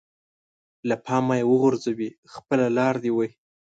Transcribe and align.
له 0.89 0.95
پامه 1.05 1.35
يې 1.39 1.45
وغورځوي 1.51 2.09
خپله 2.33 2.65
لاره 2.77 2.99
دې 3.03 3.11
وهي. 3.13 3.31